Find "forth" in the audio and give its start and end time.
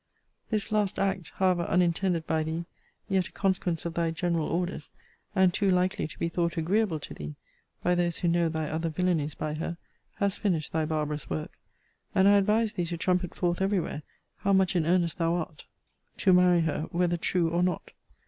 13.35-13.61